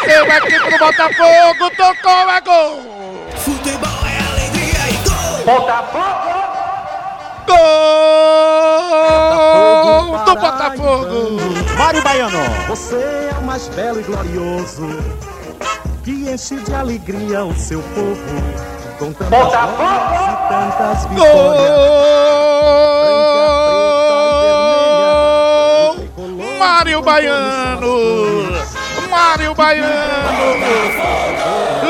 Bateu 0.00 0.24
aqui 0.32 0.58
pro 0.58 0.78
Botafogo, 0.78 1.70
tocou, 1.76 2.30
é 2.30 2.40
gol! 2.40 2.80
Futebol 3.36 4.06
é 4.06 4.16
alegria 4.32 4.88
e 4.88 4.96
gol! 5.06 5.44
Botafogo! 5.44 6.32
Gol 9.86 10.18
do 10.24 10.34
Botafogo! 10.36 11.38
Mário 11.76 12.02
Baiano. 12.02 12.38
Você 12.68 12.96
é 12.96 13.36
o 13.38 13.42
mais 13.42 13.68
belo 13.68 14.00
e 14.00 14.02
glorioso 14.02 14.88
que 16.02 16.12
enche 16.30 16.56
de 16.56 16.74
alegria 16.74 17.44
o 17.44 17.54
seu 17.54 17.82
povo 17.82 18.16
com 18.98 19.12
tantas 19.12 19.50
glórias 19.76 20.22
e 20.22 20.36
tantas 20.48 21.04
Gol! 21.04 21.56
Mário 26.58 27.02
Baiano! 27.02 28.69
Mário 29.20 29.54
Baiano! 29.54 29.90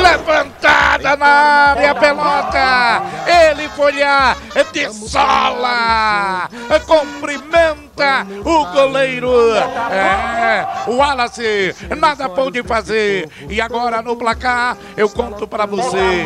Levantada 0.00 1.16
na 1.16 1.26
área, 1.26 1.94
pelota! 1.96 3.02
Ele 3.26 3.68
foi 3.70 3.98
lá 3.98 4.36
de 4.72 4.92
sola! 4.92 6.48
Cumprimenta 6.86 8.24
o 8.44 8.66
goleiro! 8.66 9.54
É, 9.90 10.64
o 10.86 10.98
Wallace 10.98 11.74
nada 11.98 12.28
pôde 12.28 12.62
fazer! 12.62 13.28
E 13.50 13.60
agora 13.60 14.00
no 14.02 14.14
placar, 14.14 14.76
eu 14.96 15.08
conto 15.08 15.48
pra 15.48 15.66
você! 15.66 16.24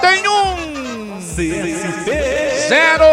Tem 0.00 0.26
um! 0.26 1.20
Zero! 2.68 3.04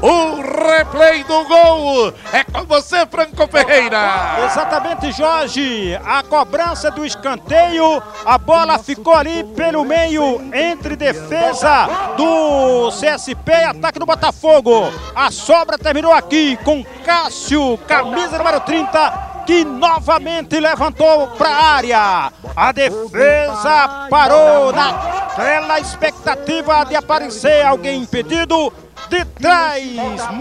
O 0.00 0.42
replay 0.76 1.24
do 1.24 1.44
gol 1.44 2.12
é 2.32 2.44
com 2.44 2.64
você, 2.64 3.06
Franco 3.06 3.48
Ferreira. 3.48 3.98
Exatamente, 4.44 5.10
Jorge. 5.10 5.98
A 6.04 6.22
cobrança 6.22 6.90
do 6.90 7.04
escanteio, 7.04 8.02
a 8.26 8.36
bola 8.36 8.78
ficou 8.78 9.14
ali 9.14 9.42
pelo 9.54 9.84
meio 9.84 10.40
entre 10.52 10.94
defesa 10.94 11.88
do 12.16 12.90
CSP 12.90 13.50
e 13.50 13.64
ataque 13.64 13.98
do 13.98 14.04
Botafogo. 14.04 14.92
A 15.14 15.30
sobra 15.30 15.78
terminou 15.78 16.12
aqui 16.12 16.58
com 16.58 16.84
Cássio, 17.04 17.78
camisa 17.88 18.36
número 18.36 18.60
30, 18.60 19.44
que 19.46 19.64
novamente 19.64 20.60
levantou 20.60 21.28
para 21.28 21.48
a 21.48 21.64
área. 21.72 22.32
A 22.54 22.72
defesa 22.72 24.08
parou 24.10 24.72
naquela 24.72 25.80
expectativa 25.80 26.84
de 26.84 26.96
aparecer 26.96 27.64
alguém 27.64 28.02
impedido. 28.02 28.72
De 29.08 29.24
trás, 29.24 29.84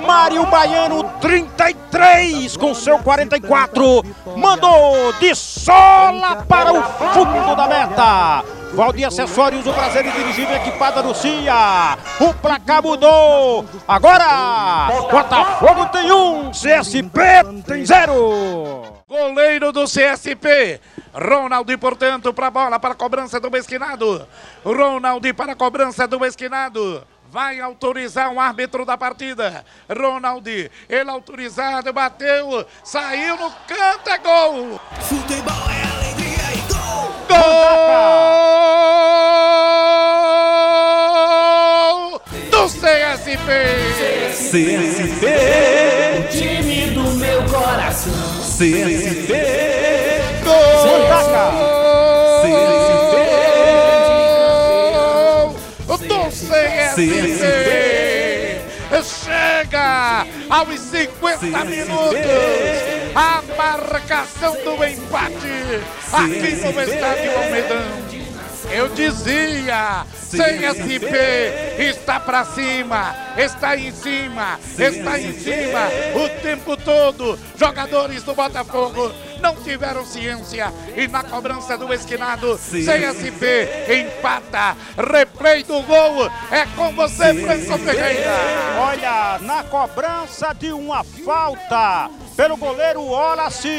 Mário 0.05 0.45
Baiano, 0.47 1.03
33 1.21 2.57
com 2.57 2.73
seu 2.73 2.97
44. 2.99 4.03
Mandou 4.35 5.13
de 5.19 5.35
sola 5.35 6.43
para 6.47 6.73
o 6.73 6.81
fundo 6.81 7.55
da 7.55 7.67
meta. 7.67 8.43
Valdir 8.73 9.07
Acessórios, 9.07 9.65
o 9.65 9.73
prazer 9.73 10.03
dirigível 10.11 10.55
equipada 10.55 11.01
no 11.01 11.13
CIA. 11.15 11.97
O 12.19 12.33
placar 12.33 12.81
mudou. 12.81 13.65
Agora, 13.87 14.87
Botafogo 15.09 15.85
tem 15.87 16.11
um, 16.11 16.51
CSP 16.51 17.19
tem 17.65 17.85
zero. 17.85 18.83
Goleiro 19.07 19.71
do 19.71 19.85
CSP. 19.85 20.81
Ronaldo, 21.13 21.77
portanto, 21.77 22.33
para 22.33 22.47
a 22.47 22.51
bola, 22.51 22.79
para 22.79 22.93
a 22.93 22.97
cobrança 22.97 23.39
do 23.39 23.55
esquinado. 23.55 24.27
Ronaldo 24.65 25.33
para 25.33 25.53
a 25.53 25.55
cobrança 25.55 26.05
do 26.05 26.25
esquinado. 26.25 27.01
Vai 27.35 27.59
autorizar 27.59 28.31
o 28.31 28.39
árbitro 28.39 28.85
da 28.85 28.97
partida. 28.97 29.65
Ronaldo, 29.89 30.49
ele 30.49 31.09
autorizado, 31.09 31.91
bateu, 31.91 32.65
saiu 32.81 33.35
no 33.35 33.51
canto, 33.67 34.09
é 34.09 34.17
gol! 34.19 34.79
Futebol 35.01 35.69
é 35.69 35.83
alegria 35.97 36.53
e 36.53 36.61
gol! 36.71 37.11
Gol 42.07 42.21
do 42.51 42.69
CSP! 42.69 43.51
CSP, 44.31 45.25
O 46.17 46.23
time 46.29 46.91
do 46.91 47.03
meu 47.15 47.43
coração. 47.49 48.13
CSP, 48.39 49.74
CSP! 56.95 58.55
Chega 59.03 60.25
aos 60.49 60.79
50 60.79 61.65
minutos 61.65 62.15
a 63.13 63.43
marcação 63.57 64.53
do 64.63 64.81
empate 64.85 65.83
aqui 66.13 66.55
no 66.55 66.81
estádio 66.81 67.37
Almedão. 67.37 68.05
Eu 68.71 68.87
dizia, 68.89 70.05
CSP 70.31 71.77
está 71.77 72.19
para 72.19 72.45
cima, 72.45 73.15
está 73.37 73.77
em 73.77 73.91
cima, 73.91 74.57
está 74.79 75.19
em 75.19 75.33
cima 75.33 75.89
o 76.15 76.41
tempo 76.41 76.77
todo. 76.77 77.37
Jogadores 77.57 78.23
do 78.23 78.33
Botafogo 78.33 79.11
não 79.45 79.55
tiveram 79.57 80.03
ciência 80.03 80.73
e 80.97 81.07
na 81.07 81.21
cobrança 81.21 81.77
do 81.77 81.93
esquinado, 81.93 82.57
CSP 82.57 83.69
empata. 84.01 84.75
Replay 84.97 85.61
do 85.61 85.83
gol 85.83 86.25
é 86.49 86.65
com 86.75 86.91
você, 86.95 87.31
Franco 87.35 87.77
Ferreira. 87.77 88.31
Olha, 88.79 89.37
na 89.41 89.63
cobrança 89.65 90.51
de 90.51 90.71
uma 90.71 91.03
falta 91.03 92.09
pelo 92.35 92.57
goleiro 92.57 93.03
Wallace. 93.03 93.69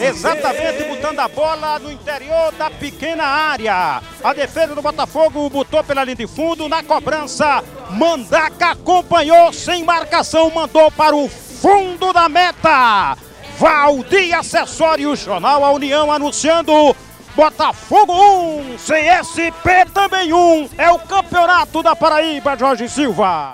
Exatamente 0.00 0.82
botando 0.88 1.20
a 1.20 1.28
bola 1.28 1.78
no 1.78 1.92
interior 1.92 2.50
da 2.58 2.68
pequena 2.68 3.22
área. 3.22 4.02
A 4.24 4.32
defesa 4.34 4.74
do 4.74 4.82
Botafogo 4.82 5.48
botou 5.48 5.84
pela 5.84 6.02
linha 6.02 6.16
de 6.16 6.26
fundo. 6.26 6.68
Na 6.68 6.82
cobrança, 6.82 7.62
Mandaca 7.90 8.72
acompanhou 8.72 9.52
sem 9.52 9.84
marcação, 9.84 10.50
mandou 10.50 10.90
para 10.90 11.14
o 11.14 11.28
fundo 11.28 12.12
da 12.12 12.28
meta. 12.28 13.16
Valdir 13.62 14.34
Acessórios, 14.34 15.20
Jornal 15.20 15.64
A 15.64 15.70
União 15.70 16.10
anunciando 16.10 16.96
Botafogo 17.36 18.12
1, 18.12 18.74
CSP 18.74 19.86
também 19.94 20.32
1. 20.32 20.70
É 20.76 20.90
o 20.90 20.98
campeonato 20.98 21.80
da 21.80 21.94
Paraíba, 21.94 22.58
Jorge 22.58 22.88
Silva. 22.88 23.50